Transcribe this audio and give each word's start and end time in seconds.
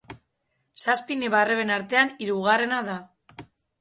Zazpi 0.93 1.17
neba-arreben 1.23 1.73
artean 1.75 2.13
hirugarrena 2.25 2.81
da. 2.89 2.97